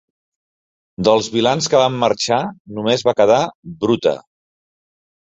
[1.07, 2.39] Dels vilans que van marxar,
[2.77, 3.37] només va quedar
[3.85, 4.15] Brute.